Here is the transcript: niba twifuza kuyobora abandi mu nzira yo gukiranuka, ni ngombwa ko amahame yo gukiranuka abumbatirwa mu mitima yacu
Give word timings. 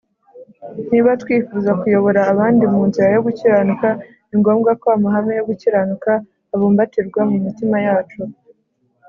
niba 0.89 1.09
twifuza 1.21 1.71
kuyobora 1.79 2.21
abandi 2.33 2.63
mu 2.73 2.81
nzira 2.89 3.07
yo 3.15 3.21
gukiranuka, 3.27 3.87
ni 4.27 4.35
ngombwa 4.41 4.71
ko 4.81 4.87
amahame 4.95 5.31
yo 5.39 5.43
gukiranuka 5.49 6.11
abumbatirwa 6.53 7.21
mu 7.29 7.37
mitima 7.45 7.77
yacu 7.87 8.21